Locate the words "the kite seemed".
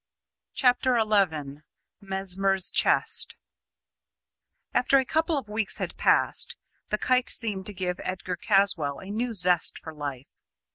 6.89-7.67